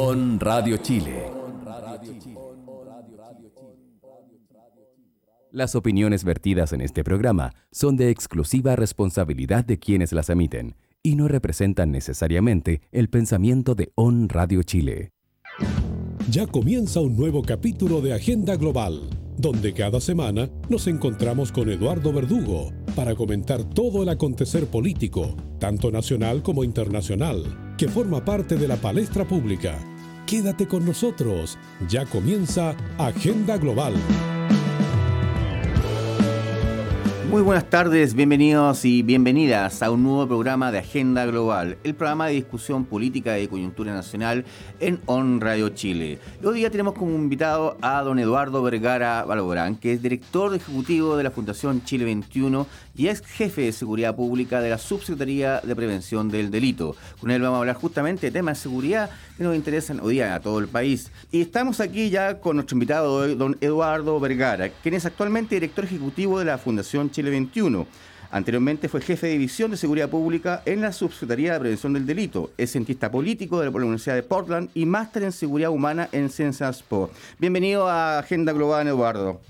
[0.00, 1.24] On Radio Chile.
[5.50, 11.16] Las opiniones vertidas en este programa son de exclusiva responsabilidad de quienes las emiten y
[11.16, 15.10] no representan necesariamente el pensamiento de On Radio Chile.
[16.30, 22.12] Ya comienza un nuevo capítulo de Agenda Global, donde cada semana nos encontramos con Eduardo
[22.12, 28.66] Verdugo para comentar todo el acontecer político, tanto nacional como internacional, que forma parte de
[28.66, 29.78] la palestra pública.
[30.26, 31.56] Quédate con nosotros,
[31.88, 33.94] ya comienza Agenda Global.
[37.30, 42.26] Muy buenas tardes, bienvenidos y bienvenidas a un nuevo programa de Agenda Global, el programa
[42.26, 44.46] de discusión política y coyuntura nacional
[44.80, 46.18] en On Radio Chile.
[46.42, 51.24] hoy día tenemos como invitado a don Eduardo Vergara Valorán, que es director ejecutivo de
[51.24, 52.66] la Fundación Chile 21
[52.98, 56.96] y ex jefe de seguridad pública de la Subsecretaría de Prevención del Delito.
[57.20, 60.34] Con él vamos a hablar justamente de temas de seguridad que nos interesan hoy día
[60.34, 61.10] a todo el país.
[61.30, 66.40] Y estamos aquí ya con nuestro invitado, don Eduardo Vergara, quien es actualmente director ejecutivo
[66.40, 67.86] de la Fundación Chile 21.
[68.32, 72.50] Anteriormente fue jefe de división de seguridad pública en la Subsecretaría de Prevención del Delito.
[72.58, 76.82] Es cientista político de la Universidad de Portland y máster en seguridad humana en Ciencias
[76.82, 77.10] Po.
[77.38, 79.40] Bienvenido a Agenda Global, Eduardo.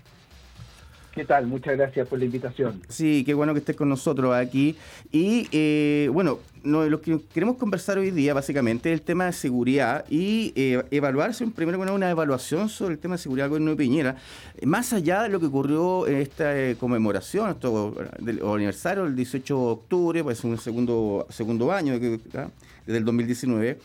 [1.19, 1.49] ¿Qué tal?
[1.49, 2.81] Muchas gracias por la invitación.
[2.89, 4.77] Sí, qué bueno que estés con nosotros aquí.
[5.11, 10.05] Y eh, bueno, lo que queremos conversar hoy día básicamente es el tema de seguridad
[10.09, 14.15] y eh, evaluarse primero con una evaluación sobre el tema de seguridad con Nueva Piñera,
[14.63, 19.57] más allá de lo que ocurrió en esta eh, conmemoración, esto, del aniversario del 18
[19.57, 22.49] de octubre, pues un segundo, segundo año desde
[22.87, 23.77] el 2019.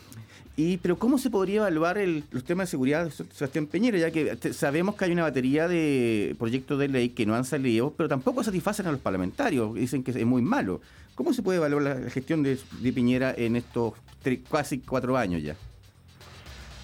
[0.55, 1.97] Y, pero ¿cómo se podría evaluar
[2.31, 3.97] los temas de seguridad de Sebastián Peñera?
[3.97, 7.91] Ya que sabemos que hay una batería de proyectos de ley que no han salido,
[7.97, 9.73] pero tampoco satisfacen a los parlamentarios.
[9.73, 10.79] Dicen que es muy malo.
[11.15, 12.57] ¿Cómo se puede evaluar la gestión de,
[12.93, 13.93] Piñera en estos
[14.49, 15.55] casi cuatro años ya?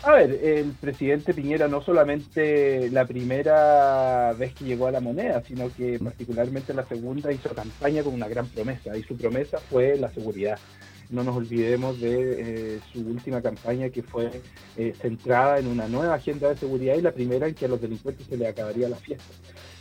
[0.02, 5.44] A ver, el presidente Piñera no solamente la primera vez que llegó a la moneda,
[5.46, 9.98] sino que particularmente la segunda hizo campaña con una gran promesa y su promesa fue
[9.98, 10.58] la seguridad
[11.10, 14.30] no nos olvidemos de eh, su última campaña que fue
[14.78, 17.82] eh, centrada en una nueva agenda de seguridad y la primera en que a los
[17.82, 19.34] delincuentes se les acabaría la fiesta.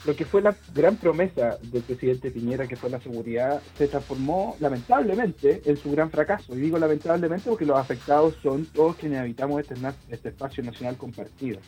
[0.06, 4.56] Lo que fue la gran promesa del presidente Piñera, que fue la seguridad, se transformó
[4.60, 6.56] lamentablemente en su gran fracaso.
[6.56, 9.74] Y digo lamentablemente porque los afectados son todos quienes habitamos este,
[10.08, 11.58] este espacio nacional compartido.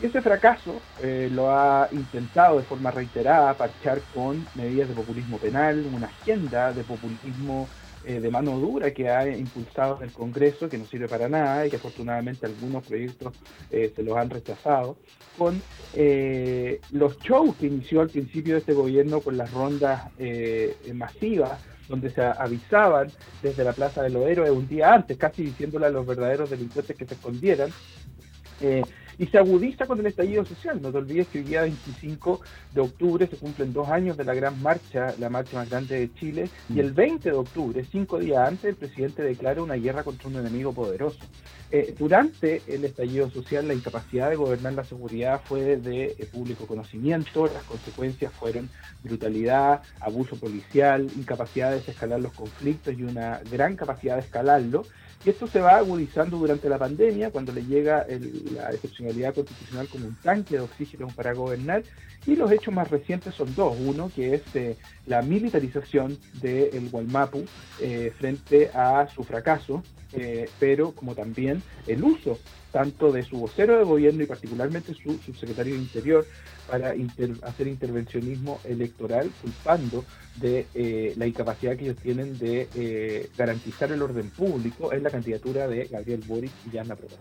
[0.00, 5.84] Ese fracaso eh, lo ha intentado de forma reiterada parchar con medidas de populismo penal,
[5.92, 7.68] una agenda de populismo
[8.04, 11.70] eh, de mano dura que ha impulsado el Congreso, que no sirve para nada y
[11.70, 13.34] que afortunadamente algunos proyectos
[13.70, 14.96] eh, se los han rechazado,
[15.36, 15.60] con
[15.94, 20.10] eh, los shows que inició al principio de este gobierno con las rondas
[20.94, 23.10] masivas donde se avisaban
[23.42, 26.96] desde la Plaza de los Héroes un día antes, casi diciéndole a los verdaderos delincuentes
[26.96, 27.70] que se escondieran,
[29.18, 30.80] y se agudiza con el estallido social.
[30.80, 32.40] No te olvides que hoy día 25
[32.74, 36.14] de octubre se cumplen dos años de la gran marcha, la marcha más grande de
[36.14, 40.28] Chile, y el 20 de octubre, cinco días antes, el presidente declara una guerra contra
[40.28, 41.18] un enemigo poderoso.
[41.70, 46.66] Eh, durante el estallido social, la incapacidad de gobernar la seguridad fue de eh, público
[46.66, 48.70] conocimiento, las consecuencias fueron
[49.02, 54.86] brutalidad, abuso policial, incapacidad de desescalar los conflictos y una gran capacidad de escalarlo.
[55.24, 58.06] Y esto se va agudizando durante la pandemia, cuando le llega
[58.54, 61.82] la excepcionalidad constitucional como un tanque de oxígeno para gobernar.
[62.26, 63.76] Y los hechos más recientes son dos.
[63.80, 64.76] Uno, que es eh,
[65.06, 67.44] la militarización del de Gualmapu
[67.80, 72.38] eh, frente a su fracaso, eh, pero como también el uso
[72.70, 76.26] tanto de su vocero de gobierno y particularmente su subsecretario de Interior
[76.68, 76.94] para
[77.42, 80.04] hacer intervencionismo electoral culpando
[80.36, 85.10] de eh, la incapacidad que ellos tienen de eh, garantizar el orden público en la
[85.10, 87.18] candidatura de Gabriel Boric y Yana Protas.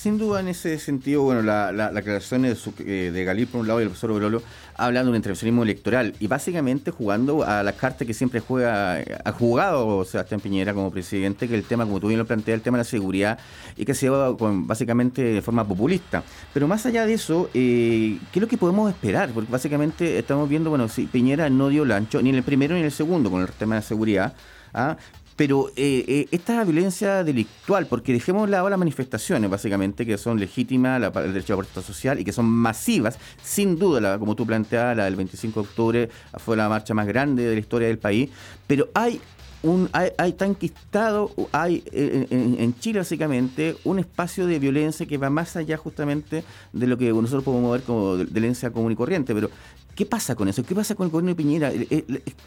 [0.00, 2.56] Sin duda, en ese sentido, bueno, la, la, la declaración de,
[2.86, 4.42] eh, de Galil por un lado y el profesor Brolo
[4.74, 9.32] hablan de un intervencionismo electoral y básicamente jugando a las cartas que siempre juega, ha
[9.32, 12.78] jugado Sebastián Piñera como presidente, que el tema, como tú bien lo planteas, el tema
[12.78, 13.38] de la seguridad
[13.76, 16.22] y que se lleva con, básicamente de forma populista.
[16.54, 19.28] Pero más allá de eso, eh, ¿qué es lo que podemos esperar?
[19.32, 22.72] Porque básicamente estamos viendo, bueno, si Piñera no dio el ancho ni en el primero
[22.72, 24.32] ni en el segundo con el tema de la seguridad.
[24.72, 24.96] ¿ah?
[25.36, 30.38] Pero eh, eh, esta violencia delictual, porque dejemos de lado las manifestaciones, básicamente, que son
[30.38, 34.36] legítimas, el derecho a la protesta social y que son masivas, sin duda, la, como
[34.36, 37.88] tú planteabas, la del 25 de octubre fue la marcha más grande de la historia
[37.88, 38.30] del país,
[38.66, 39.20] pero hay
[39.62, 45.56] un, hay, hay tanquistado, hay en, Chile básicamente un espacio de violencia que va más
[45.56, 49.50] allá justamente de lo que nosotros podemos ver como violencia común y corriente, pero
[49.94, 50.62] ¿qué pasa con eso?
[50.64, 51.72] ¿Qué pasa con el gobierno de Piñera?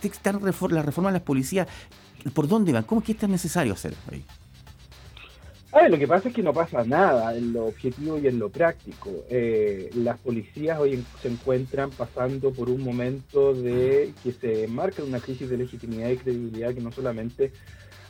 [0.02, 1.68] ¿Están las reformas de las policías
[2.34, 2.84] ¿Por dónde van?
[2.84, 4.24] ¿Cómo es que esto es necesario hacer ahí?
[5.74, 8.50] A lo que pasa es que no pasa nada en lo objetivo y en lo
[8.50, 9.10] práctico.
[9.28, 15.20] Eh, las policías hoy se encuentran pasando por un momento de que se marca una
[15.20, 17.52] crisis de legitimidad y credibilidad que no solamente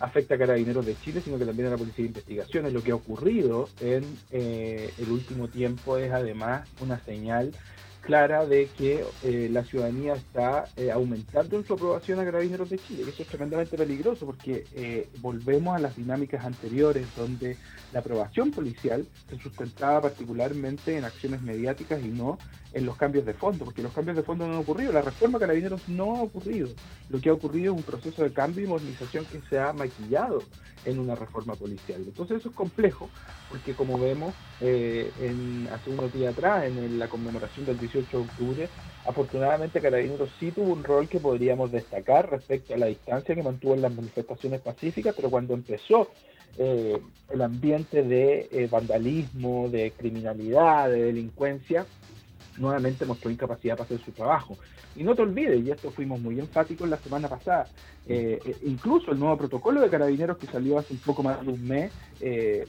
[0.01, 2.73] afecta a carabineros de Chile, sino que también a la Policía de Investigaciones.
[2.73, 7.53] Lo que ha ocurrido en eh, el último tiempo es además una señal
[8.03, 12.77] clara de que eh, la ciudadanía está eh, aumentando en su aprobación a Carabineros de
[12.77, 13.05] Chile.
[13.07, 17.57] Eso es tremendamente peligroso porque eh, volvemos a las dinámicas anteriores donde
[17.93, 22.37] la aprobación policial se sustentaba particularmente en acciones mediáticas y no
[22.73, 25.39] en los cambios de fondo, porque los cambios de fondo no han ocurrido, la reforma
[25.39, 26.69] Carabineros no ha ocurrido.
[27.09, 30.41] Lo que ha ocurrido es un proceso de cambio y modernización que se ha maquillado
[30.85, 32.01] en una reforma policial.
[32.05, 33.09] Entonces eso es complejo,
[33.49, 38.23] porque como vemos eh, en, hace unos días atrás, en la conmemoración del 18 de
[38.23, 38.69] octubre,
[39.05, 43.75] afortunadamente Carabineros sí tuvo un rol que podríamos destacar respecto a la distancia que mantuvo
[43.75, 46.09] en las manifestaciones pacíficas, pero cuando empezó
[46.57, 46.99] eh,
[47.29, 51.85] el ambiente de eh, vandalismo, de criminalidad, de delincuencia,
[52.57, 54.57] nuevamente mostró incapacidad para hacer su trabajo.
[54.95, 57.67] Y no te olvides, y esto fuimos muy enfáticos la semana pasada,
[58.07, 61.67] eh, incluso el nuevo protocolo de carabineros que salió hace un poco más de un
[61.67, 61.91] mes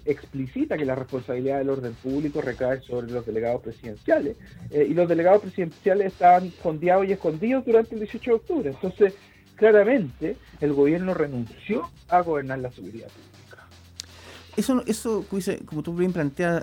[0.05, 4.37] explicita que la responsabilidad del orden público recae sobre los delegados presidenciales.
[4.73, 8.71] y los delegados presidenciales estaban fondeados y escondidos durante el 18 de octubre.
[8.71, 9.15] Entonces,
[9.55, 13.34] claramente, el gobierno renunció a gobernar la seguridad pública
[14.57, 15.25] eso, eso
[15.67, 16.63] como tú bien planteas,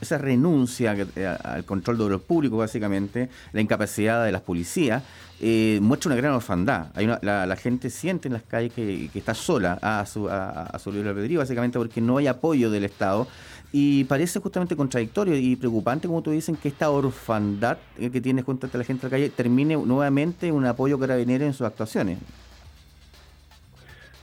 [0.00, 5.02] esa renuncia eh, al control de los públicos, básicamente, la incapacidad de las policías,
[5.40, 6.88] eh, muestra una gran orfandad.
[6.94, 11.10] Hay la, gente siente en las calles que, está sola a su, a, su libre
[11.10, 13.26] albedrío, básicamente porque no hay apoyo del Estado.
[13.72, 18.66] Y parece justamente contradictorio y preocupante, como tú dices, que esta orfandad que tiene junto
[18.66, 22.18] a la gente en la calle termine nuevamente en un apoyo carabinero en sus actuaciones.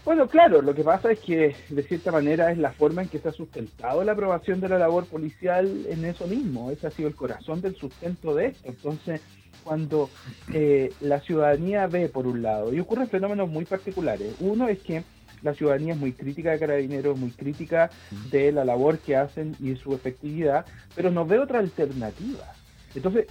[0.07, 3.19] Bueno, claro, lo que pasa es que de cierta manera es la forma en que
[3.19, 6.71] se ha sustentado la aprobación de la labor policial en eso mismo.
[6.71, 8.69] Ese ha sido el corazón del sustento de esto.
[8.69, 9.19] Entonces,
[9.65, 10.09] cuando
[10.54, 14.33] eh, la ciudadanía ve, por un lado, y ocurren fenómenos muy particulares.
[14.39, 15.04] Uno es que
[15.42, 17.89] la ciudadanía es muy crítica de carabineros, muy crítica
[18.31, 20.65] de la labor que hacen y su efectividad,
[20.95, 22.54] pero no ve otra alternativa.
[22.95, 23.28] Entonces,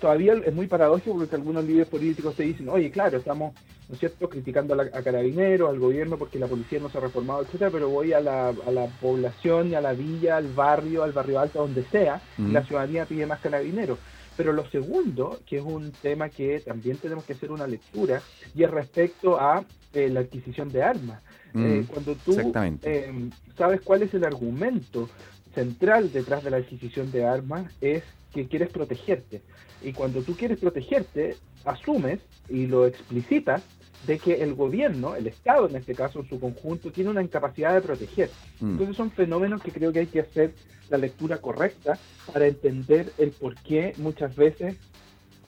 [0.00, 3.54] todavía es muy paradójico porque algunos líderes políticos te dicen, oye, claro, estamos,
[3.88, 7.42] ¿no es cierto?, criticando a, carabineros, al gobierno porque la policía no se ha reformado,
[7.42, 11.12] etcétera, pero voy a la, a la población y a la villa, al barrio, al
[11.12, 13.98] barrio alto, donde sea, y la ciudadanía pide más carabineros.
[14.36, 18.22] Pero lo segundo, que es un tema que también tenemos que hacer una lectura,
[18.54, 21.20] y es respecto a eh, la adquisición de armas.
[21.54, 22.52] Eh, cuando tú
[22.82, 23.12] eh,
[23.56, 25.08] sabes cuál es el argumento
[25.54, 28.02] central detrás de la adquisición de armas, es
[28.32, 29.42] que quieres protegerte.
[29.82, 33.62] Y cuando tú quieres protegerte, asumes y lo explicitas
[34.06, 37.74] de que el gobierno, el Estado en este caso en su conjunto, tiene una incapacidad
[37.74, 38.30] de proteger.
[38.60, 38.72] Mm.
[38.72, 40.54] Entonces son fenómenos que creo que hay que hacer
[40.88, 41.98] la lectura correcta
[42.32, 44.76] para entender el por qué muchas veces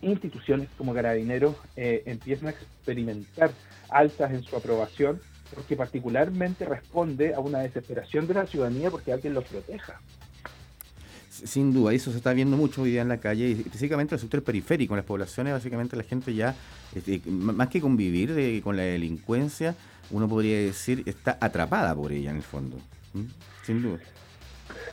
[0.02, 3.50] instituciones como Carabineros eh, empiezan a experimentar
[3.88, 5.20] alzas en su aprobación,
[5.54, 10.00] porque particularmente responde a una desesperación de la ciudadanía porque alguien los proteja.
[11.30, 14.16] Sin duda, eso se está viendo mucho hoy día en la calle, y específicamente en
[14.16, 16.54] el sector periférico, en las poblaciones, básicamente la gente ya,
[16.94, 19.74] este, más que convivir con la delincuencia,
[20.10, 22.76] uno podría decir, está atrapada por ella en el fondo.
[23.64, 23.98] Sin duda.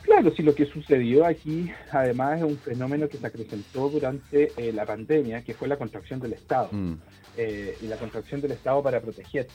[0.02, 4.72] Claro, si lo que sucedió aquí, además, es un fenómeno que se acrecentó durante eh,
[4.72, 6.70] la pandemia, que fue la contracción del Estado.
[6.72, 6.94] Mm.
[7.36, 9.46] Eh, y la contracción del Estado para proteger.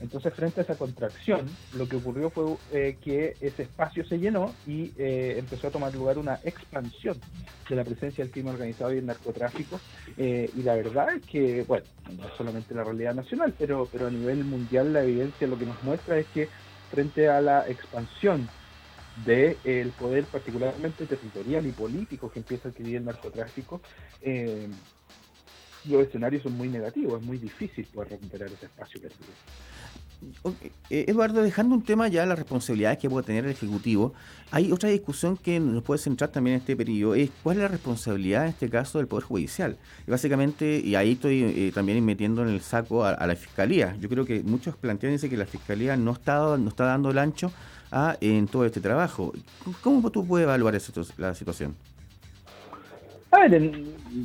[0.00, 4.54] Entonces, frente a esa contracción, lo que ocurrió fue eh, que ese espacio se llenó
[4.64, 7.18] y eh, empezó a tomar lugar una expansión
[7.68, 9.80] de la presencia del crimen organizado y el narcotráfico.
[10.16, 11.84] Eh, y la verdad es que, bueno,
[12.16, 15.66] no es solamente la realidad nacional, pero, pero a nivel mundial la evidencia lo que
[15.66, 16.48] nos muestra es que
[16.90, 18.48] frente a la expansión
[19.24, 23.80] del poder particularmente territorial y político que empieza a adquirir el narcotráfico,
[25.88, 29.32] los escenarios son muy negativos, es muy difícil poder recuperar ese espacio perdido.
[30.90, 34.14] Eh, Eduardo, dejando un tema ya las responsabilidades que puede tener el Ejecutivo,
[34.50, 37.68] hay otra discusión que nos puede centrar también en este periodo, es cuál es la
[37.68, 39.76] responsabilidad en este caso del Poder Judicial.
[40.06, 43.96] Y básicamente, y ahí estoy eh, también metiendo en el saco a, la Fiscalía.
[44.00, 47.18] Yo creo que muchos plantean dice que la Fiscalía no está, no está dando el
[47.18, 47.52] ancho
[47.92, 49.32] a, en todo este trabajo.
[49.82, 50.74] ¿Cómo tú puedes evaluar
[51.18, 51.76] la situación?
[53.30, 53.72] A ver,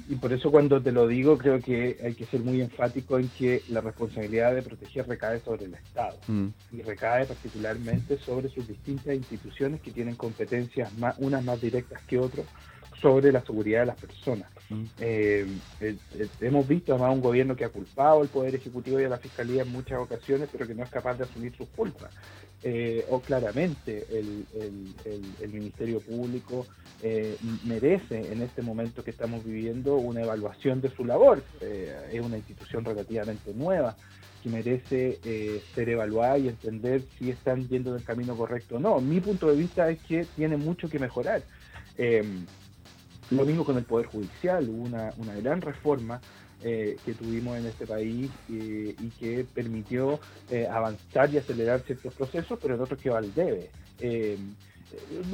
[0.08, 3.28] y por eso cuando te lo digo, creo que hay que ser muy enfático en
[3.30, 6.48] que la responsabilidad de proteger recae sobre el Estado mm.
[6.72, 12.18] y recae particularmente sobre sus distintas instituciones que tienen competencias más, unas más directas que
[12.18, 12.48] otras
[13.04, 14.50] sobre la seguridad de las personas.
[14.70, 14.84] Mm.
[15.02, 15.46] Eh,
[15.82, 19.10] eh, eh, hemos visto además un gobierno que ha culpado al Poder Ejecutivo y a
[19.10, 22.12] la Fiscalía en muchas ocasiones, pero que no es capaz de asumir sus culpas.
[23.10, 26.66] o claramente el, Ministerio Público
[27.66, 31.44] merece en este momento que estamos viviendo una evaluación de su labor.
[31.60, 33.98] es una institución relativamente nueva
[34.42, 35.20] que merece
[35.76, 39.02] ser evaluada y entender si están yendo del camino correcto o no.
[39.02, 41.44] Mi punto de vista es que tiene mucho que mejorar.
[43.34, 46.22] Lo mismo con el Poder Judicial, hubo una, una gran reforma
[46.66, 50.18] eh, que tuvimos en este país eh, y que permitió
[50.50, 53.70] eh, avanzar y acelerar ciertos procesos, pero en otros quedó al debe.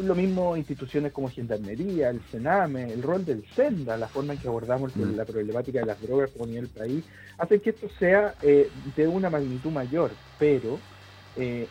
[0.01, 4.47] lo mismo instituciones como Gendarmería, el Sename, el rol del SENDA, la forma en que
[4.47, 5.15] abordamos mm.
[5.15, 7.05] la problemática de las drogas como nivel país,
[7.37, 10.79] hacen que esto sea de una magnitud mayor, pero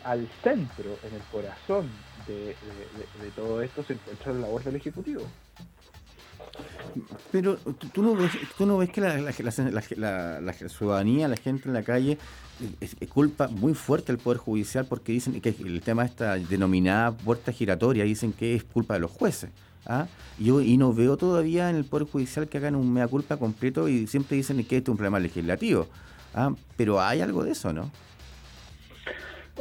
[0.05, 1.89] al centro, en el corazón
[2.27, 5.23] de, de todo esto, se encuentra la labor del Ejecutivo.
[7.31, 7.57] Pero
[7.93, 9.31] tú no ves, tú no ves que la,
[10.69, 12.17] ciudadanía, la gente en la calle,
[12.81, 17.51] es, culpa muy fuerte al Poder Judicial porque dicen que el tema esta denominada puerta
[17.51, 19.51] giratoria, dicen que es culpa de los jueces.
[19.85, 20.07] ¿ah?
[20.39, 23.87] Yo, y no veo todavía en el Poder Judicial que hagan un mea culpa completo
[23.87, 25.87] y siempre dicen que esto es un problema legislativo.
[26.33, 26.53] ¿ah?
[26.75, 27.91] Pero hay algo de eso, ¿no?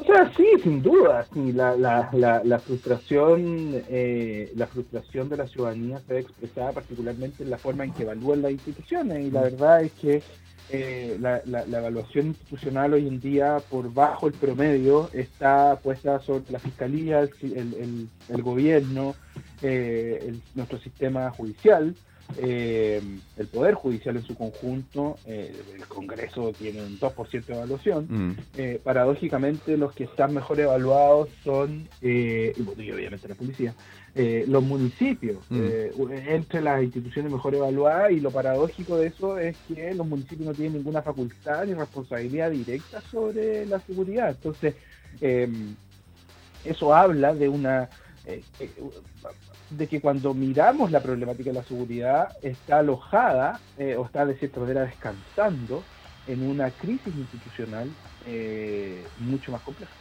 [0.00, 2.08] O sea, sí, sin duda, sí, la, la,
[2.44, 7.84] la, frustración, eh, la frustración de la ciudadanía se ve expresada particularmente en la forma
[7.84, 10.22] en que evalúan las instituciones y la verdad es que
[10.70, 16.60] eh, la, evaluación institucional hoy en día por bajo el promedio está puesta sobre la
[16.60, 19.16] fiscalía, el, el, gobierno,
[19.62, 21.94] eh, nuestro sistema judicial
[22.36, 23.00] eh,
[23.36, 28.06] el Poder Judicial en su conjunto, eh, el Congreso tiene un 2% de evaluación.
[28.08, 28.36] Mm.
[28.56, 33.74] Eh, paradójicamente, los que están mejor evaluados son, y, obviamente la policía,
[34.46, 36.12] los municipios, mm.
[36.28, 40.54] entre las instituciones mejor evaluadas, y lo paradójico de eso es que los municipios no
[40.54, 44.30] tienen ninguna facultad ni responsabilidad directa sobre la seguridad.
[44.30, 44.74] Entonces,
[46.64, 47.88] eso habla de una
[49.70, 54.36] de que cuando miramos la problemática de la seguridad está alojada eh, o está de
[54.36, 55.82] cierta manera descansando
[56.26, 57.88] en una crisis institucional
[58.26, 59.92] eh, mucho más compleja.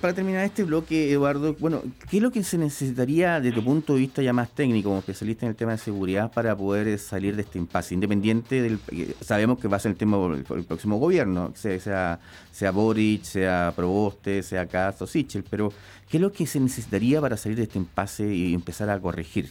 [0.00, 3.94] Para, terminar este bloque, Eduardo, bueno, ¿qué es lo que se necesitaría desde tu punto
[3.94, 7.36] de vista ya más técnico, como especialista en el tema de seguridad, para poder salir
[7.36, 7.94] de este impasse?
[7.94, 8.78] Independiente del.
[9.20, 12.18] Sabemos que va a ser el tema del próximo gobierno, sea,
[12.52, 15.72] sea, Boric, sea Proboste, sea Castro, Sichel, pero
[16.08, 19.50] ¿qué es lo que se necesitaría para salir de este impasse y empezar a corregir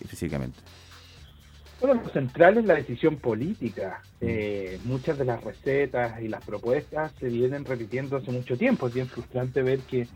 [0.00, 0.58] específicamente?
[1.80, 4.02] Bueno, lo central es la decisión política.
[4.20, 8.86] Eh, muchas de las recetas y las propuestas se vienen repitiendo hace mucho tiempo.
[8.86, 10.06] Es bien frustrante ver que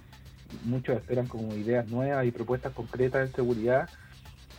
[0.65, 3.89] muchos esperan como ideas nuevas y propuestas concretas en seguridad.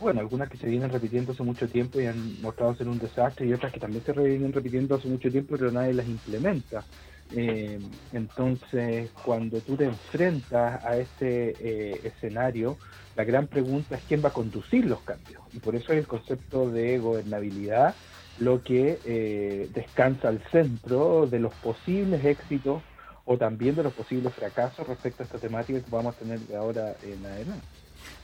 [0.00, 3.46] Bueno, algunas que se vienen repitiendo hace mucho tiempo y han mostrado ser un desastre
[3.46, 6.84] y otras que también se vienen repitiendo hace mucho tiempo pero nadie las implementa.
[7.32, 7.78] Eh,
[8.12, 12.76] entonces, cuando tú te enfrentas a este eh, escenario,
[13.16, 15.42] la gran pregunta es quién va a conducir los cambios.
[15.52, 17.94] Y por eso es el concepto de gobernabilidad
[18.38, 22.82] lo que eh, descansa al centro de los posibles éxitos
[23.24, 26.56] o también de los posibles fracasos respecto a esta temática que vamos a tener de
[26.56, 27.66] ahora en adelante.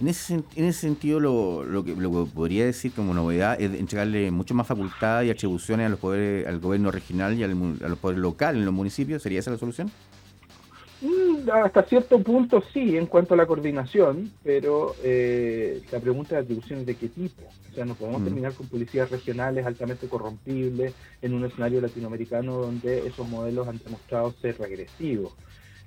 [0.00, 4.30] En ese, en ese sentido, lo, lo, que, lo podría decir como novedad es entregarle
[4.30, 7.52] mucho más facultad y atribuciones a los poderes, al gobierno regional y al,
[7.84, 9.22] a los poderes locales en los municipios.
[9.22, 9.90] ¿Sería esa la solución?
[11.02, 16.42] Mm, hasta cierto punto sí, en cuanto a la coordinación, pero eh, la pregunta de
[16.42, 17.42] atribuciones de qué tipo.
[17.70, 18.24] O sea, no podemos mm.
[18.24, 24.32] terminar con policías regionales altamente corrompibles en un escenario latinoamericano donde esos modelos han demostrado
[24.40, 25.32] ser regresivos.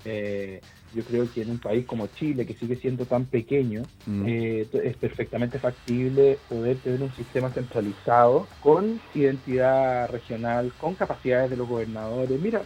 [0.05, 0.61] Eh,
[0.93, 4.23] yo creo que en un país como Chile, que sigue siendo tan pequeño, mm.
[4.27, 11.57] eh, es perfectamente factible poder tener un sistema centralizado con identidad regional, con capacidades de
[11.57, 12.39] los gobernadores.
[12.39, 12.61] Mira,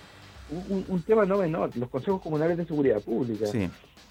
[0.51, 3.45] un, tema no menor, los consejos comunales de seguridad pública.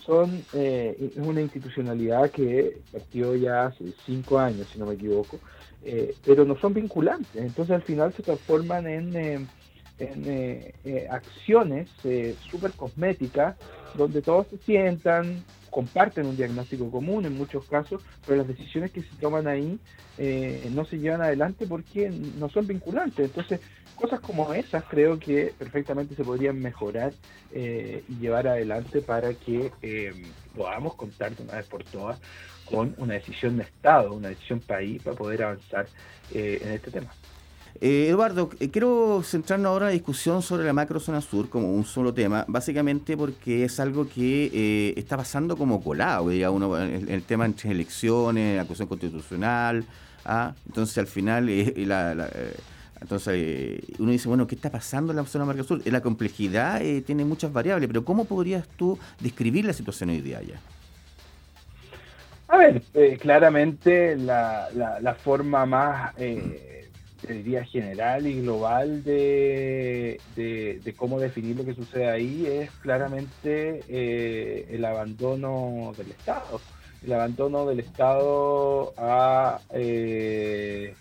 [0.04, 5.38] Son eh, una institucionalidad que partió ya hace cinco años, si no me equivoco,
[5.84, 7.42] eh, pero no son vinculantes.
[7.42, 9.48] Entonces al final se transforman en,
[9.98, 11.88] eh, en acciones
[12.50, 13.56] súper cosméticas
[13.94, 19.02] donde todos se sientan, comparten un diagnóstico común en muchos casos, pero las decisiones que
[19.02, 19.78] se toman ahí
[20.70, 23.26] no se llevan adelante porque no son vinculantes.
[23.26, 23.60] Entonces,
[23.98, 27.12] cosas como esas creo que perfectamente se podrían mejorar
[27.52, 30.12] eh, y llevar adelante para que eh,
[30.56, 32.18] podamos contar de una vez por todas
[32.64, 35.86] con una decisión de Estado, una decisión país para poder avanzar
[36.32, 37.12] eh, en este tema.
[37.80, 41.72] Eh, Eduardo, eh, quiero centrarnos ahora en la discusión sobre la macro zona sur como
[41.72, 46.76] un solo tema, básicamente porque es algo que eh, está pasando como colado, digamos, uno,
[46.76, 49.84] el, tema entre elecciones, la cuestión constitucional,
[50.24, 50.54] ¿ah?
[50.66, 51.48] entonces al final
[53.00, 55.80] entonces uno dice, bueno, ¿qué está pasando en la zona macro sur?
[55.84, 60.58] La complejidad tiene muchas variables, pero ¿cómo podrías tú describir la situación hoy día ya?
[62.48, 62.82] A ver,
[63.20, 66.14] claramente la, la, forma más
[67.26, 74.68] diría, general y global de, de, cómo definir lo que sucede ahí es claramente eh,
[74.70, 76.60] el abandono del Estado.
[77.04, 80.94] El abandono del Estado a, eh,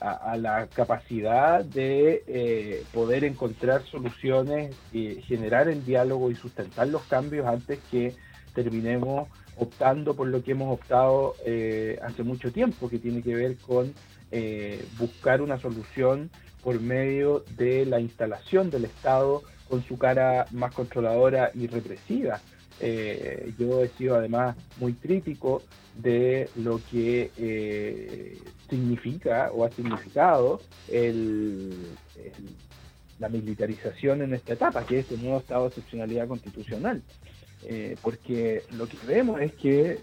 [0.00, 7.02] a, la capacidad de eh, poder encontrar soluciones y generar el diálogo y sustentar los
[7.02, 8.14] cambios antes que
[8.54, 11.34] terminemos optando por lo que hemos optado
[12.02, 13.92] hace mucho tiempo, que tiene que ver con
[14.32, 16.30] eh, buscar una solución
[16.62, 22.40] por medio de la instalación del Estado con su cara más controladora y represiva.
[22.80, 25.62] Eh, yo he sido además muy crítico
[25.96, 30.60] de lo que eh, significa o ha significado
[33.18, 37.02] la militarización en esta etapa, que es el nuevo estado de excepcionalidad constitucional.
[38.00, 39.98] porque lo que vemos es que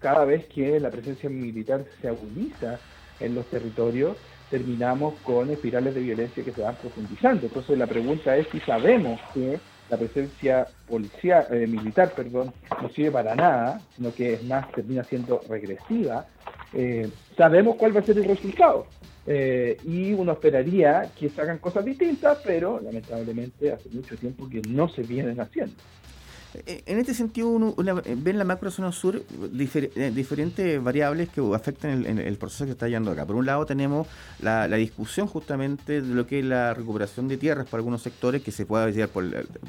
[0.00, 2.78] cada vez que la presencia militar se agudiza
[3.22, 4.16] en los territorios,
[4.50, 7.46] terminamos con espirales de violencia que se van profundizando.
[7.46, 13.10] Entonces la pregunta es si sabemos que la presencia policial, eh, militar perdón, no sirve
[13.10, 16.26] para nada, sino que es más termina siendo regresiva,
[16.72, 18.86] eh, sabemos cuál va a ser el resultado.
[19.26, 24.60] Eh, y uno esperaría que se hagan cosas distintas, pero lamentablemente hace mucho tiempo que
[24.68, 25.74] no se vienen haciendo.
[26.54, 31.28] Eh, en este sentido, uno, eh, ve en la macro zona sur eh, diferentes variables
[31.28, 33.26] que afectan el, proceso que está yendo acá.
[33.26, 34.06] Por un lado, tenemos
[34.40, 38.50] la, discusión justamente de lo que es la recuperación de tierras para algunos sectores, que
[38.50, 39.24] se puede decir por,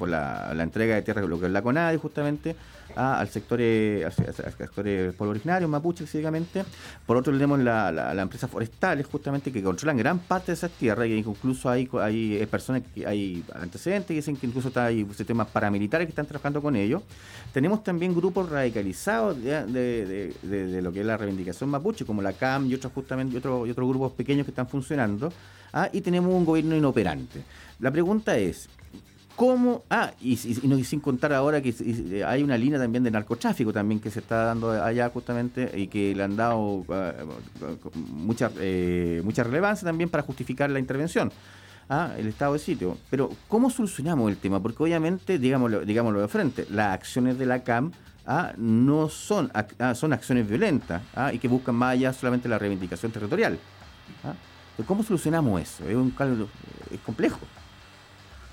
[0.09, 2.55] la, entrega de tierras, lo que es la CONADE, justamente,
[2.95, 6.63] al sector, al, sector pueblo originario, mapuche, básicamente.
[7.05, 11.07] Por otro, tenemos las la, empresas forestales, justamente, que controlan gran parte de esas tierras,
[11.07, 16.07] y incluso hay, hay personas, que hay antecedentes que dicen que incluso hay sistemas paramilitares
[16.07, 17.03] que están trabajando con ellos.
[17.51, 22.75] Tenemos también grupos radicalizados de, lo que es la reivindicación mapuche, como la CAM y
[22.75, 25.31] otros justamente otros otros grupos pequeños que están funcionando.
[25.71, 25.89] ¿ah?
[25.91, 27.43] Y tenemos un gobierno inoperante.
[27.79, 28.69] La pregunta es,
[29.35, 29.83] ¿Cómo?
[29.89, 31.73] Ah, y, sin contar ahora que
[32.25, 36.13] hay una línea también de narcotráfico también que se está dando allá justamente y que
[36.13, 37.13] le han dado ah,
[37.95, 41.31] mucha, eh, mucha relevancia también para justificar la intervención
[42.17, 42.97] el estado de sitio.
[43.09, 44.61] Pero, ¿cómo solucionamos el tema?
[44.61, 47.91] Porque obviamente, digámoslo, digámoslo de frente, las acciones de la CAM
[48.25, 48.53] ¿ah?
[48.57, 51.33] no son, ah, son acciones violentas ¿ah?
[51.33, 53.59] y que buscan más allá solamente la reivindicación territorial.
[54.87, 55.87] ¿Cómo solucionamos eso?
[55.87, 56.13] Es, un,
[56.91, 57.39] es complejo.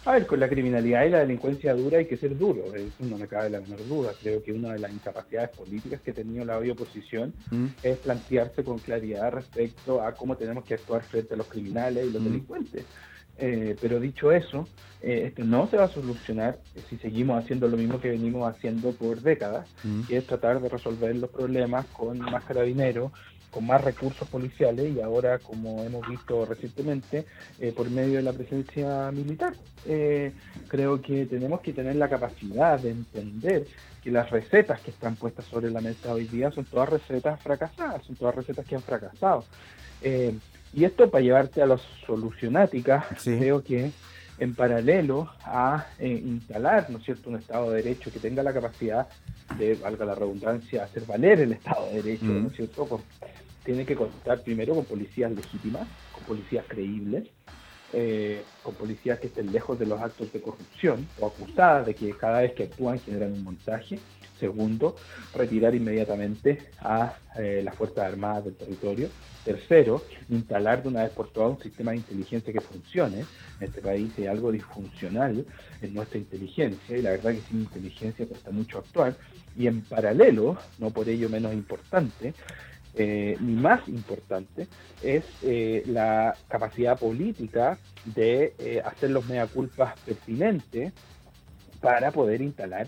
[0.07, 3.19] A ver, con la criminalidad y la delincuencia dura hay que ser duro, eso no
[3.19, 4.13] me cabe la menor duda.
[4.21, 7.67] Creo que una de las incapacidades políticas que ha tenido la oposición mm.
[7.83, 12.13] es plantearse con claridad respecto a cómo tenemos que actuar frente a los criminales y
[12.13, 12.25] los mm.
[12.25, 12.85] delincuentes.
[13.43, 14.69] Eh, pero dicho eso,
[15.03, 16.59] eh, esto no se va a solucionar
[16.89, 20.03] si seguimos haciendo lo mismo que venimos haciendo por décadas, mm.
[20.03, 23.13] que es tratar de resolver los problemas con más carabineros,
[23.51, 27.27] con más recursos policiales y ahora, como hemos visto recientemente,
[27.59, 29.55] eh, por medio de la presencia militar.
[30.69, 33.67] creo que tenemos que tener la capacidad de entender
[34.03, 38.05] que las recetas que están puestas sobre la mesa hoy día son todas recetas fracasadas,
[38.05, 39.45] son todas recetas que han fracasado.
[40.73, 43.91] Y esto para llevarte a la solucionática, creo que
[44.39, 48.55] en paralelo a eh, instalar, ¿no es cierto?, un Estado de Derecho que tenga la
[48.55, 49.07] capacidad
[49.59, 52.57] de, valga la redundancia, hacer valer el Estado de Derecho, ¿no es mm.
[52.57, 53.03] cierto?,
[53.65, 57.29] tiene que contar primero con policías legítimas, con policías creíbles,
[57.93, 62.11] eh, con policías que estén lejos de los actos de corrupción o acusadas de que
[62.17, 63.99] cada vez que actúan generan un montaje.
[64.39, 64.97] Segundo,
[65.35, 69.09] retirar inmediatamente a eh, las Fuerzas Armadas del territorio.
[69.45, 73.21] Tercero, instalar de una vez por todas un sistema de inteligencia que funcione.
[73.59, 75.45] En este país hay algo disfuncional
[75.83, 79.17] en nuestra inteligencia y la verdad que sin inteligencia cuesta mucho actuar.
[79.57, 82.35] Y en paralelo, no por ello menos importante,
[82.95, 84.67] eh, ni más importante,
[85.03, 90.93] es eh, la capacidad política de eh, hacer los mea culpas pertinentes
[91.81, 92.87] para poder instalar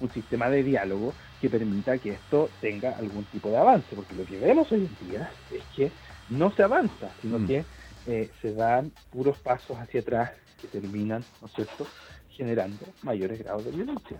[0.00, 4.24] un sistema de diálogo que permita que esto tenga algún tipo de avance, porque lo
[4.24, 5.90] que vemos hoy en día es que
[6.30, 7.46] no se avanza, sino mm.
[7.46, 7.64] que
[8.06, 11.86] eh, se dan puros pasos hacia atrás que terminan, ¿no es cierto?,
[12.30, 14.18] generando mayores grados de violencia.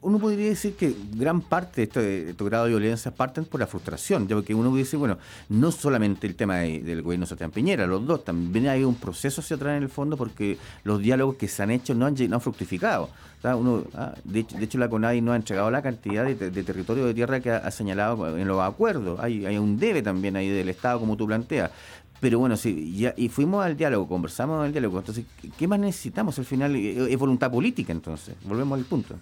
[0.00, 3.66] Uno podría decir que gran parte de este, este grado de violencia parten por la
[3.66, 7.50] frustración, ya porque uno puede decir, bueno, no solamente el tema del gobierno de Sebastián
[7.50, 11.36] Piñera, los dos, también hay un proceso hacia atrás en el fondo porque los diálogos
[11.36, 13.10] que se han hecho no han, no han fructificado.
[13.42, 17.38] Uno, ah, de, hecho, la CONADI no ha entregado la cantidad de, territorio de tierra
[17.38, 19.20] que ha, señalado en los acuerdos.
[19.20, 21.70] Hay, hay un debe también ahí del Estado, como tú planteas.
[22.18, 24.98] Pero bueno, sí, ya, y fuimos al diálogo, conversamos en el diálogo.
[24.98, 25.24] Entonces,
[25.56, 26.74] ¿qué más necesitamos al final?
[26.74, 28.34] Es voluntad política, entonces.
[28.44, 29.16] Volvemos al punto.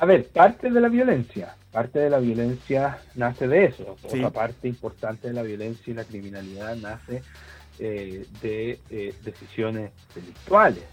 [0.00, 3.96] A ver, parte de la violencia, parte de la violencia nace de eso.
[4.02, 7.22] Otra parte importante de la violencia y la criminalidad nace
[7.80, 10.84] eh, de eh, decisiones delictuales.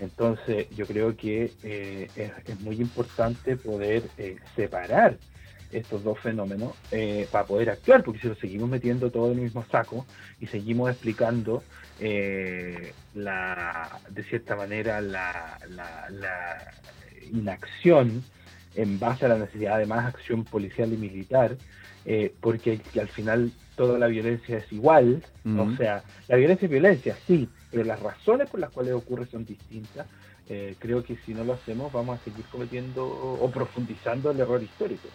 [0.00, 2.08] Entonces, yo creo que eh,
[2.44, 4.02] es, muy importante poder
[4.54, 5.16] separar
[5.70, 6.74] estos dos fenómenos
[7.30, 10.04] para poder actuar, porque si lo seguimos metiendo todo en el mismo saco
[10.40, 11.62] y seguimos explicando
[13.14, 16.72] la, de cierta manera la, la, la
[17.32, 18.22] inacción
[18.74, 21.56] en base a la necesidad de más acción policial y militar,
[22.04, 25.22] eh, porque al final toda la violencia es igual,
[25.58, 29.44] o sea, la violencia es violencia, sí, pero las razones por las cuales ocurre son
[29.44, 30.06] distintas.
[30.48, 34.62] Eh, creo que si no lo hacemos vamos a seguir cometiendo o profundizando el error
[34.62, 35.08] histórico.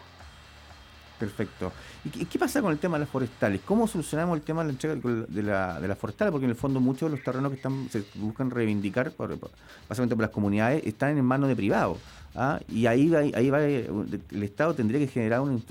[1.19, 1.71] Perfecto.
[2.06, 3.62] ¿Y qué pasa con el tema de las forestales?
[3.65, 4.95] ¿Cómo solucionamos el tema de la entrega
[5.27, 6.32] de, la, de las forestales?
[6.32, 10.21] Porque en el fondo muchos de los terrenos que están se buscan reivindicar, básicamente por
[10.21, 11.97] las comunidades, están en manos de privados.
[12.36, 12.60] ¿ah?
[12.69, 15.63] Y ahí va, ahí va, el Estado tendría que generar un,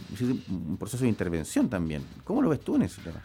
[0.78, 2.02] proceso de intervención también.
[2.24, 3.22] ¿Cómo lo ves tú en ese tema?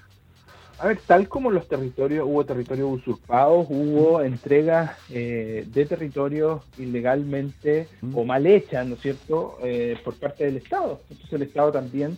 [0.82, 7.88] A ver, tal como los territorios, hubo territorios usurpados, hubo entregas eh, de territorios ilegalmente
[8.16, 11.00] o mal hechas, ¿no es cierto?, eh, por parte del Estado.
[11.12, 12.18] Entonces el Estado también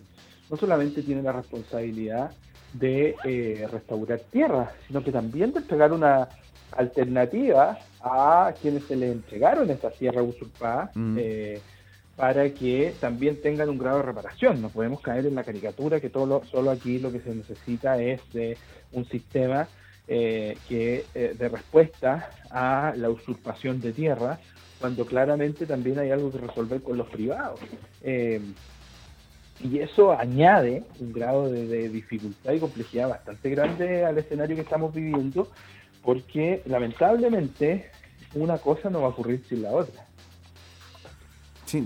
[0.49, 2.31] no solamente tiene la responsabilidad
[2.71, 6.29] de eh, restaurar tierras, sino que también de entregar una
[6.71, 10.89] alternativa a quienes se les entregaron estas tierras usurpadas
[12.15, 14.61] para que también tengan un grado de reparación.
[14.61, 18.21] No podemos caer en la caricatura que todo solo aquí lo que se necesita es
[18.33, 18.57] de
[18.91, 19.67] un sistema
[20.07, 24.39] eh, que eh, de respuesta a la usurpación de tierra,
[24.79, 27.59] cuando claramente también hay algo que resolver con los privados.
[28.03, 28.41] Eh,
[29.61, 34.93] y eso añade un grado de, dificultad y complejidad bastante grande al escenario que estamos
[34.93, 35.47] viviendo,
[36.03, 37.89] porque lamentablemente
[38.35, 40.05] una cosa no va a ocurrir sin la otra.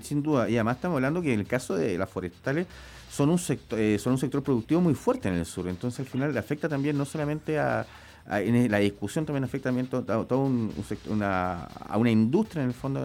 [0.02, 0.50] Sin, duda.
[0.50, 2.68] Y además estamos hablando que en el caso de las forestales
[3.10, 5.68] son un sector, eh, son un sector productivo muy fuerte en el sur.
[5.70, 7.86] Entonces al final afecta también no solamente a,
[8.30, 10.74] en la discusión también afecta también todo, todo un,
[11.08, 13.02] una, a una industria en el fondo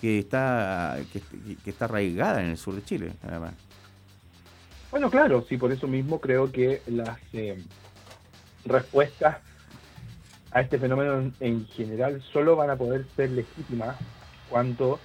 [0.00, 3.54] que está que, está arraigada en el sur de Chile además.
[4.90, 7.62] Bueno, claro, sí, por eso mismo creo que las eh,
[8.66, 9.38] respuestas
[10.50, 13.96] a este fenómeno en general solo van a poder ser legítimas
[14.48, 14.98] cuando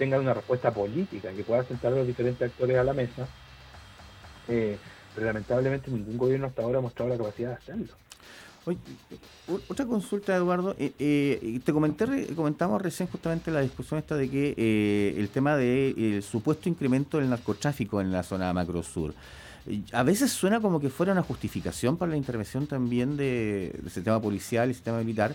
[0.00, 3.28] tengan una respuesta política, que pueda sentar a los diferentes actores a la mesa,
[4.48, 4.78] eh,
[5.14, 7.92] pero lamentablemente ningún gobierno hasta ahora ha mostrado la capacidad de hacerlo.
[9.68, 10.74] otra consulta, Eduardo.
[10.78, 16.22] Eh, eh, te comenté, comentamos recién justamente la discusión esta de que el tema del
[16.22, 19.12] supuesto incremento del narcotráfico en la zona macro sur.
[19.92, 24.18] A veces suena como que fuera una justificación para la intervención también de, del sistema
[24.18, 25.34] policial y sistema militar,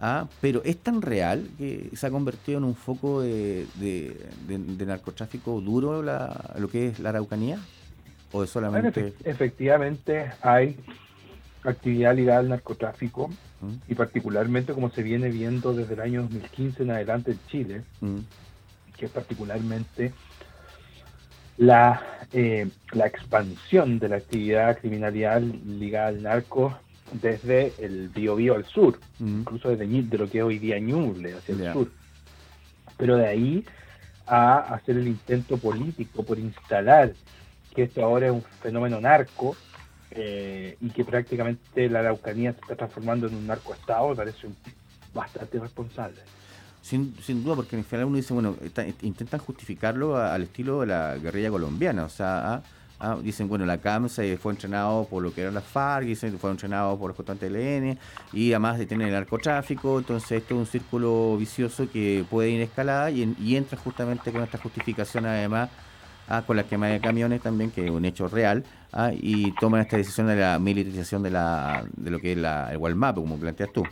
[0.00, 3.66] Ah, pero es tan real que se ha convertido en un foco de,
[4.86, 7.58] narcotráfico duro lo que es la Araucanía
[8.30, 10.76] o es solamente efectivamente hay
[11.64, 13.28] actividad ligada al narcotráfico
[13.60, 13.74] mm.
[13.88, 18.18] y particularmente como se viene viendo desde el año 2015 en adelante en Chile mm.
[18.96, 20.12] que es particularmente
[21.56, 22.00] la,
[22.32, 26.78] eh, la expansión de la actividad criminalidad ligada al narco
[27.12, 31.54] desde el Biobío al sur, incluso desde de lo que es hoy día Ñuble hacia
[31.54, 31.90] el sur.
[32.96, 33.64] Pero de ahí
[34.26, 37.14] a hacer el intento político por instalar
[37.74, 39.56] que esto ahora es un fenómeno narco
[40.10, 44.48] eh, y que prácticamente la Araucanía se está transformando en un narcoestado, parece
[45.14, 46.20] bastante responsable.
[46.82, 48.56] Sin, sin duda, porque en final uno dice, bueno,
[49.02, 52.62] intentan justificarlo al estilo de la guerrilla colombiana, o sea, a
[53.00, 56.36] Ah, dicen, bueno, la CAM se fue entrenado por lo que eran las FARC, dicen
[56.36, 57.96] fue entrenado por los constantes del
[58.32, 63.12] y además detiene el narcotráfico, entonces esto es un círculo vicioso que puede ir escalada
[63.12, 65.70] y, y entra justamente con esta justificación además
[66.28, 69.82] ah, con la quema de camiones también, que es un hecho real, ah, y toman
[69.82, 73.36] esta decisión de la militarización de, la, de lo que es la, el Walmap, como
[73.36, 73.84] planteas tú.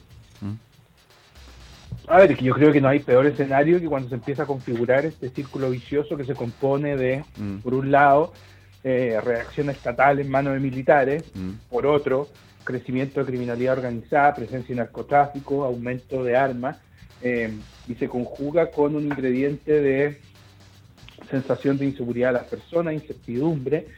[2.08, 5.04] A ver, yo creo que no hay peor escenario que cuando se empieza a configurar
[5.04, 7.58] este círculo vicioso que se compone de, mm.
[7.58, 8.32] por un lado,
[8.88, 11.68] eh, reacción estatal en manos de militares, mm.
[11.68, 12.28] por otro,
[12.62, 16.78] crecimiento de criminalidad organizada, presencia de narcotráfico, aumento de armas,
[17.20, 17.52] eh,
[17.88, 20.20] y se conjuga con un ingrediente de
[21.28, 23.88] sensación de inseguridad a las personas, incertidumbre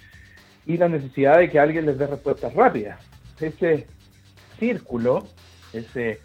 [0.64, 2.98] y la necesidad de que alguien les dé respuestas rápidas.
[3.38, 3.86] Ese
[4.58, 5.28] círculo,
[5.74, 6.20] ese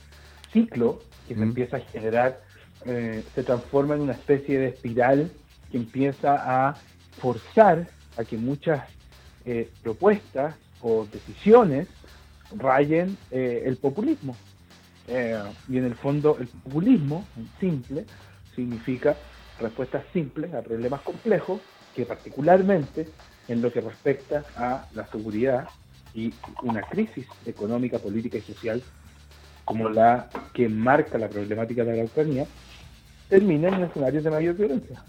[0.53, 1.43] ciclo que se mm.
[1.43, 2.39] empieza a generar,
[2.85, 5.29] eh, se transforma en una especie de espiral
[5.69, 6.75] que empieza a
[7.19, 8.83] forzar a que muchas
[9.45, 11.87] eh, propuestas o decisiones
[12.55, 14.35] rayen eh, el populismo.
[15.07, 17.25] y en el fondo el populismo,
[17.59, 18.05] simple,
[18.55, 19.17] significa
[19.59, 21.59] respuestas simples a problemas complejos
[21.95, 23.07] que particularmente
[23.47, 25.67] en lo que respecta a la seguridad
[26.13, 28.81] y una crisis económica, política y social
[29.65, 32.45] como la que marca la problemática de la Ucrania,
[33.29, 35.01] termina en escenarios de mayor violencia.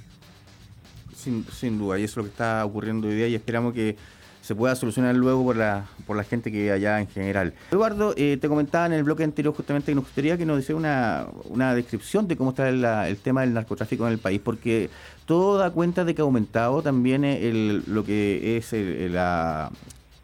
[1.24, 3.96] Sin, sin duda, y eso es lo que está ocurriendo hoy día y esperamos que
[4.42, 7.54] se pueda solucionar luego por la, por la gente que allá en general.
[7.72, 10.76] Eduardo, eh, te comentaba en el bloque anterior justamente que nos gustaría que nos hiciera
[10.76, 14.90] una, una descripción de cómo está el, tema del narcotráfico en el país, porque
[15.24, 18.70] todo da cuenta de que ha aumentado también el, lo que es
[19.10, 19.70] la,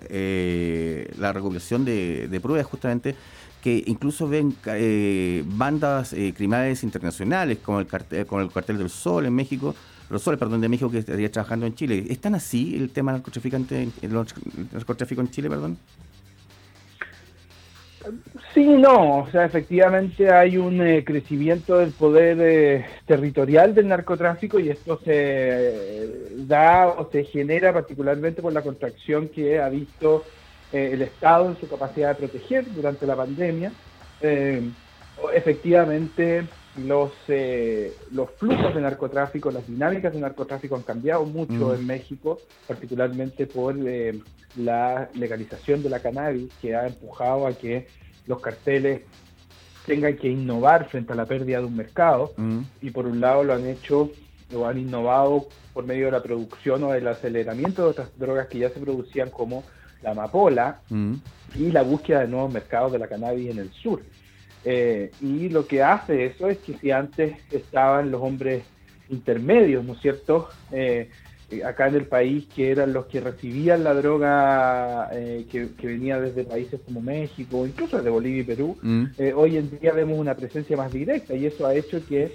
[0.09, 3.15] eh, la recopilación de, pruebas justamente
[3.63, 8.89] que incluso ven eh, bandas eh, criminales internacionales como el cartel, como el cartel del
[8.89, 9.75] Sol en México,
[10.11, 12.05] los Soles, perdón, de México que estaría trabajando en Chile.
[12.09, 13.23] ¿Es tan así el tema del
[14.73, 15.79] narcotráfico en Chile, perdón?
[18.55, 24.70] Sí, no, o sea, efectivamente hay un eh, crecimiento del poder territorial del narcotráfico y
[24.70, 30.25] esto se da o se genera particularmente por la contracción que ha visto
[30.73, 33.73] eh, el Estado en su capacidad de proteger durante la pandemia.
[34.20, 34.62] Eh,
[35.35, 36.44] efectivamente,
[36.87, 41.75] los, eh, los flujos de narcotráfico, las dinámicas de narcotráfico han cambiado mucho mm.
[41.75, 43.77] en México, particularmente por
[44.57, 47.87] la legalización de la cannabis, que ha empujado a que
[48.27, 49.03] los carteles
[49.87, 52.33] tengan que innovar frente a la pérdida de un mercado.
[52.37, 52.61] Mm.
[52.83, 54.11] Y por un lado lo han hecho,
[54.51, 58.59] lo han innovado por medio de la producción o del aceleramiento de otras drogas que
[58.59, 59.64] ya se producían como
[60.03, 61.14] la amapola mm.
[61.57, 64.03] y la búsqueda de nuevos mercados de la cannabis en el sur.
[64.64, 68.62] Eh, y lo que hace eso es que si antes estaban los hombres
[69.09, 70.49] intermedios, ¿no es cierto?
[70.70, 71.09] Eh,
[71.64, 76.44] acá en el país que eran los que recibían la droga eh, que, venía desde
[76.44, 79.05] países como México, incluso desde Bolivia y Perú, mm.
[79.35, 82.33] hoy en día vemos una presencia más directa y eso ha hecho que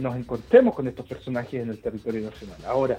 [0.00, 2.58] nos encontremos con estos personajes en el territorio nacional.
[2.66, 2.98] Ahora,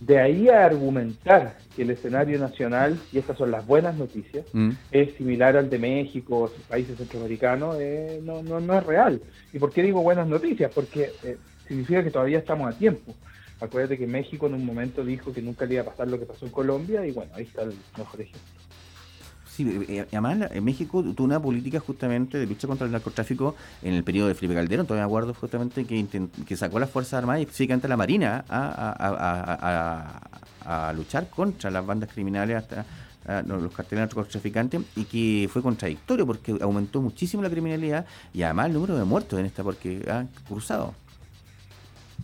[0.00, 4.70] de ahí a argumentar que el escenario nacional, y estas son las buenas noticias, mm.
[4.90, 9.20] es similar al de México o países centroamericanos, eh, no, no, no es real.
[9.52, 10.72] ¿Y por qué digo buenas noticias?
[10.74, 11.36] Porque eh,
[11.68, 13.14] significa que todavía estamos a tiempo.
[13.60, 16.24] Acuérdate que México en un momento dijo que nunca le iba a pasar lo que
[16.24, 18.40] pasó en Colombia y bueno, ahí está el mejor ejemplo.
[19.60, 23.92] Sí, eh, además en México tuvo una política justamente de lucha contra el narcotráfico en
[23.92, 27.42] el periodo de Felipe Calderón, todavía me acuerdo justamente que, sacó las Fuerzas Armadas y
[27.42, 30.22] específicamente la Marina a,
[30.96, 32.86] luchar contra las bandas criminales hasta
[33.46, 38.72] los carteles narcotraficantes y que fue contradictorio porque aumentó muchísimo la criminalidad y además el
[38.72, 40.94] número de muertos en esta porque han cruzado.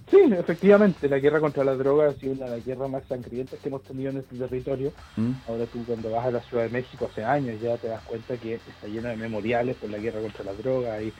[0.09, 3.59] Sí, efectivamente, la guerra contra la droga ha sido una de las guerras más sangrientas
[3.59, 4.93] que hemos tenido en este territorio.
[5.17, 5.33] Mm.
[5.49, 8.37] Ahora tú cuando vas a la Ciudad de México hace años ya te das cuenta
[8.37, 11.13] que está lleno de memoriales por la guerra contra la droga, hay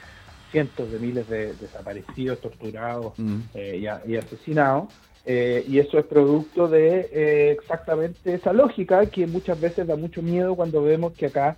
[0.53, 3.39] cientos de miles de desaparecidos, torturados mm.
[3.55, 4.93] eh, y, asesinados.
[5.25, 10.23] Eh, y eso es producto de eh, exactamente esa lógica que muchas veces da mucho
[10.23, 11.57] miedo cuando vemos que acá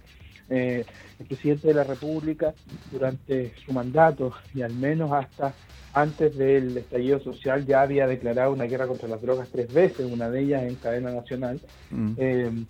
[0.49, 0.87] el
[1.29, 2.55] presidente de la República
[2.91, 5.53] durante su mandato y al menos hasta
[5.95, 10.31] antes del estallido social ya había declarado una guerra contra las drogas tres veces, una
[10.31, 11.61] de ellas en cadena nacional.
[11.91, 12.13] Mm.
[12.17, 12.65] Eh,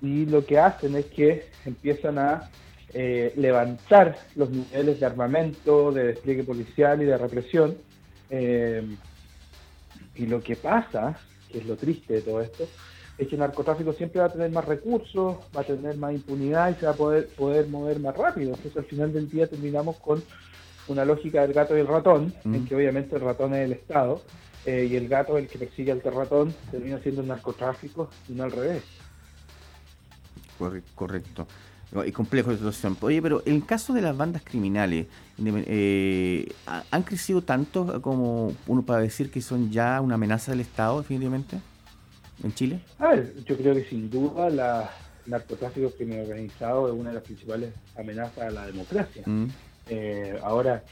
[0.00, 2.50] y lo que hacen es que empiezan a
[2.94, 7.76] eh, levantar los niveles de armamento, de despliegue policial y de represión.
[8.30, 8.96] Eh,
[10.14, 11.16] y lo que pasa,
[11.50, 12.66] que es lo triste de todo esto,
[13.16, 16.70] es que el narcotráfico siempre va a tener más recursos, va a tener más impunidad
[16.70, 18.54] y se va a poder, poder mover más rápido.
[18.54, 20.22] Entonces al final del día terminamos con
[20.88, 24.22] una lógica del gato y el ratón, en que obviamente el ratón es el Estado
[24.66, 28.44] eh, y el gato, el que persigue al ratón, termina siendo el narcotráfico y no
[28.44, 28.82] al revés.
[30.94, 31.46] Correcto.
[32.06, 32.96] Y complejo de situación.
[33.02, 35.06] Oye, pero en el caso de las bandas criminales,
[35.44, 36.48] eh,
[36.90, 41.58] ¿han crecido tanto como uno para decir que son ya una amenaza del Estado, definitivamente,
[42.42, 42.80] en Chile?
[42.98, 44.90] A ver, yo creo que sin duda la
[45.26, 49.22] narcotráfico criminal organizado es una de las principales amenazas a la democracia.
[49.26, 49.48] Mm.
[49.88, 50.82] Eh, ahora,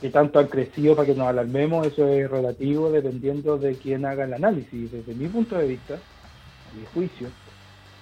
[0.00, 1.86] ¿qué tanto han crecido para que nos alarmemos?
[1.86, 4.92] Eso es relativo dependiendo de quién haga el análisis.
[4.92, 7.28] Desde mi punto de vista, a mi juicio,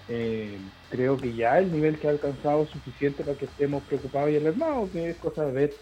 [0.09, 0.59] eh,
[0.91, 4.37] creo que ya el nivel que ha alcanzado es suficiente para que estemos preocupados y
[4.37, 5.75] alarmados, que es cosa de ver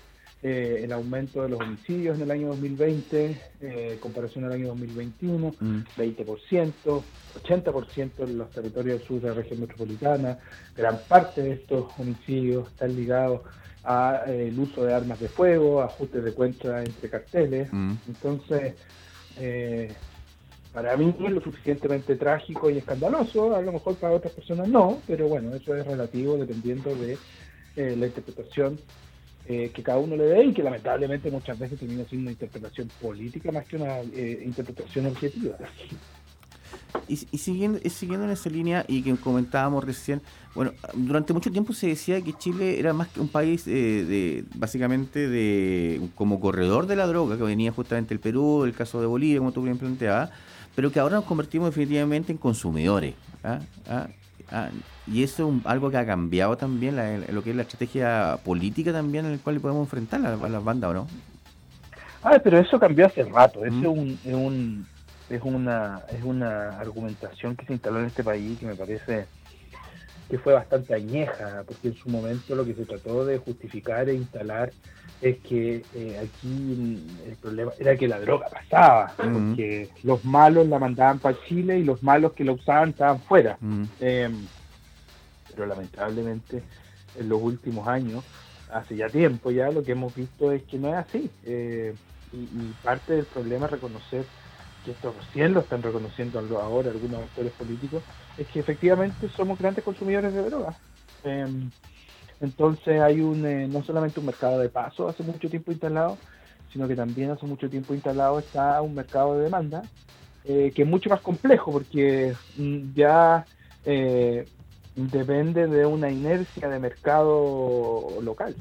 [0.43, 5.55] eh, el aumento de los homicidios en el año 2020 en comparación al año 2021,
[5.97, 7.03] 20%,
[7.43, 10.39] 80% en los territorios del sur de la región metropolitana.
[10.77, 13.43] Gran parte de estos homicidios están ligados
[13.85, 17.69] al uso de armas de fuego, ajustes de cuentas entre carteles.
[18.07, 18.75] Entonces,
[20.73, 25.01] para mí es lo suficientemente trágico y escandaloso, a lo mejor para otras personas no,
[25.07, 27.19] pero bueno, eso es relativo dependiendo de
[27.77, 28.79] eh, la interpretación
[29.47, 32.89] eh, que cada uno le dé y que lamentablemente muchas veces termina siendo una interpretación
[33.01, 35.57] política más que una eh, interpretación objetiva.
[37.09, 37.81] Y, siguiendo,
[38.25, 40.23] en esa línea y que comentábamos recién,
[40.55, 45.29] bueno, durante mucho tiempo se decía que Chile era más que un país de, básicamente
[45.29, 49.39] de como corredor de la droga, que venía justamente el Perú, el caso de Bolivia,
[49.39, 50.31] como tú bien planteabas,
[50.75, 53.15] pero que ahora nos convertimos definitivamente en consumidores.
[53.43, 53.61] ¿ah?
[53.87, 54.09] ¿Ah?
[54.53, 54.69] ¿Ah?
[55.07, 56.97] y eso es algo que ha cambiado también
[57.29, 60.91] lo que es la estrategia política también en la cual podemos enfrentar a, las bandas,
[60.91, 61.07] ¿o no?
[62.23, 63.65] Ah, pero eso cambió hace rato.
[63.65, 64.87] Es, un, es, un,
[65.29, 69.27] es, una, es una argumentación que se instaló en este país que me parece
[70.29, 74.15] que fue bastante añeja, porque en su momento lo que se trató de justificar e
[74.15, 74.73] instalar
[75.21, 80.79] es que eh, aquí el problema era que la droga pasaba, porque los malos la
[80.79, 83.57] mandaban para Chile y los malos que la usaban estaban fuera.
[84.01, 84.47] Em,
[85.51, 86.63] pero lamentablemente
[87.19, 88.25] en los últimos años,
[88.73, 91.31] hace ya tiempo ya, lo que hemos visto es que no es así.
[91.45, 91.95] Eh,
[92.33, 94.25] y, parte del problema es reconocer
[94.85, 98.03] que esto recién lo están reconociendo ahora algunos actores políticos,
[98.37, 100.77] es que efectivamente somos grandes consumidores de drogas.
[101.25, 101.71] Em,
[102.41, 106.19] entonces hay un eh, no solamente un mercado de paso hace mucho tiempo instalado,
[106.73, 109.83] sino que también hace mucho tiempo instalado está un mercado de demanda
[110.45, 113.47] eh, que es mucho más complejo porque mm, ya
[113.85, 114.49] eh,
[114.95, 118.57] depende de una inercia de mercado local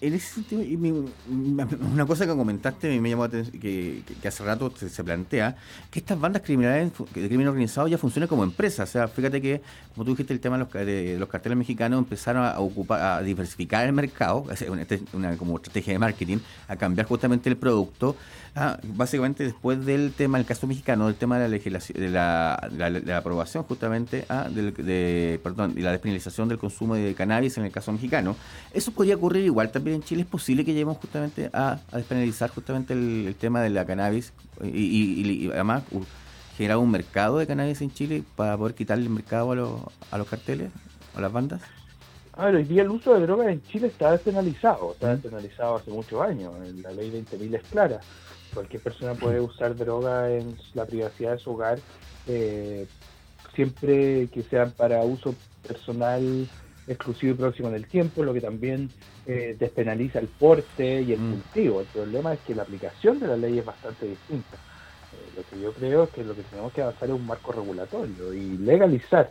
[0.00, 0.62] en ese sentido,
[1.28, 5.56] una cosa que comentaste me llamó que, que, hace rato se, plantea,
[5.90, 8.88] que estas bandas criminales de crimen organizado ya funcionan como empresas.
[8.88, 9.60] O sea, fíjate que,
[9.94, 13.22] como tú dijiste, el tema de los, de los carteles mexicanos empezaron a ocupar, a
[13.22, 18.16] diversificar el mercado, una, una como estrategia de marketing, a cambiar justamente el producto.
[18.56, 22.54] Ah, básicamente después del tema, el caso mexicano, del tema de la legislación, de la,
[23.16, 27.92] aprobación justamente ah, de, perdón, y la despenalización del consumo de cannabis en el caso
[27.92, 28.34] mexicano.
[28.72, 32.92] Eso podría ocurrir igual también en Chile es posible que lleguemos justamente a, despenalizar justamente
[32.92, 35.84] el, tema de la cannabis y, además
[36.56, 40.18] generar un mercado de cannabis en Chile para poder quitarle el mercado a, los, a
[40.18, 40.70] los carteles,
[41.14, 41.62] a las bandas?
[42.32, 45.90] A ver, hoy día el uso de drogas en Chile está despenalizado, está despenalizado hace
[45.90, 48.00] muchos años, la ley 20.000 es clara.
[48.54, 51.78] Cualquier persona puede usar droga en la privacidad de su hogar,
[52.26, 52.86] eh,
[53.54, 55.34] siempre que sean para uso
[55.66, 56.48] personal
[56.90, 58.90] exclusivo y próximo en el tiempo, lo que también
[59.26, 61.32] eh, despenaliza el porte y el mm.
[61.32, 61.80] cultivo.
[61.80, 64.56] El problema es que la aplicación de la ley es bastante distinta.
[64.56, 67.52] Eh, lo que yo creo es que lo que tenemos que avanzar es un marco
[67.52, 69.30] regulatorio y legalizar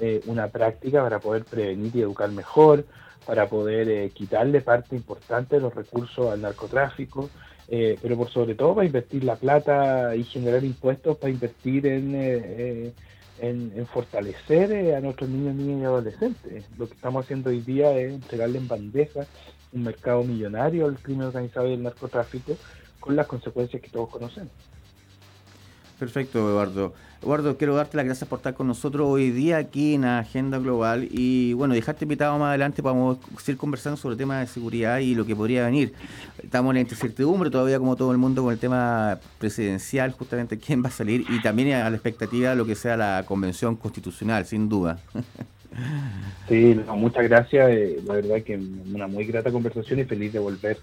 [0.00, 2.84] eh, una práctica para poder prevenir y educar mejor,
[3.26, 7.28] para poder quitarle parte importante de los recursos al narcotráfico,
[7.68, 12.92] pero por sobre todo para invertir la plata y generar impuestos para invertir en
[13.40, 16.64] en, fortalecer eh, a nuestros niños, niñas y adolescentes.
[16.78, 19.26] Lo que estamos haciendo hoy día es entregarle en bandeja
[19.72, 22.56] un mercado millonario al crimen organizado y el narcotráfico
[22.98, 24.52] con las consecuencias que todos conocemos.
[26.00, 26.94] Perfecto, Eduardo.
[27.20, 31.06] Eduardo, quiero darte las gracias por estar con nosotros hoy día aquí en Agenda Global
[31.10, 32.96] y bueno, dejarte invitado más adelante para
[33.36, 35.92] seguir conversando sobre el tema de seguridad y lo que podría venir.
[36.42, 40.82] Estamos en la incertidumbre todavía como todo el mundo con el tema presidencial, justamente quién
[40.82, 44.46] va a salir y también a la expectativa de lo que sea la convención constitucional,
[44.46, 44.98] sin duda.
[46.48, 47.70] Sí, muchas gracias.
[47.70, 48.58] Eh, la verdad que
[48.92, 50.78] una muy grata conversación y feliz de volver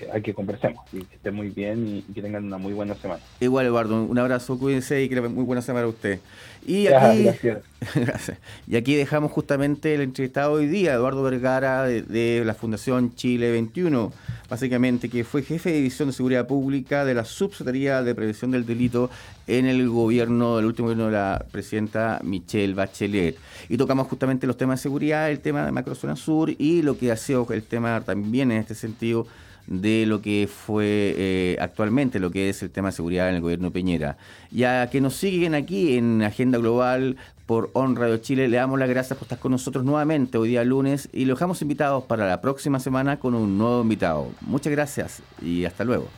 [0.00, 0.84] eh, a que conversemos.
[0.92, 3.22] Y que estén muy bien y, que tengan una muy buena semana.
[3.38, 6.18] Igual, Eduardo, un abrazo, cuídense y que muy buena semana a usted.
[6.66, 7.24] Y aquí,
[7.94, 8.38] gracias.
[8.66, 14.12] Y aquí dejamos justamente el entrevistado hoy día, Eduardo Vergara, de, la Fundación Chile 21,
[14.48, 18.64] básicamente, que fue jefe de División de Seguridad Pública de la Subsecretaría de Prevención del
[18.64, 19.10] Delito
[19.46, 23.36] en el gobierno, el último gobierno de la presidenta Michelle Bachelet.
[23.68, 27.12] Y tocamos justamente los temas de seguridad, el tema de Macrozona Sur y lo que
[27.12, 29.26] ha sido el tema también en este sentido
[29.66, 33.40] de lo que fue eh, actualmente, lo que es el tema de seguridad en el
[33.40, 34.16] gobierno de Peñera.
[34.50, 38.88] Ya que nos siguen aquí en Agenda Global por On Radio Chile, le damos las
[38.88, 42.40] gracias por estar con nosotros nuevamente hoy día lunes y los dejamos invitados para la
[42.40, 44.30] próxima semana con un nuevo invitado.
[44.40, 46.08] Muchas gracias y hasta luego.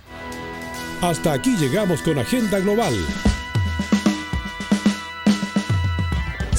[1.02, 2.94] Hasta aquí llegamos con Agenda Global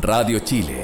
[0.00, 0.83] Radio Chile.